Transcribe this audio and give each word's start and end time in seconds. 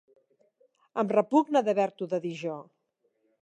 Em 1.03 1.11
repugna 1.15 1.63
d'haver-t'ho 1.67 2.09
de 2.15 2.21
dir 2.25 2.33
jo. 2.41 2.57